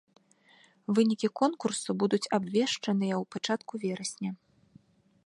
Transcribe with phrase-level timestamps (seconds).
[0.99, 4.31] Вынікі конкурсу будуць абвешчаныя ў пачатку верасня.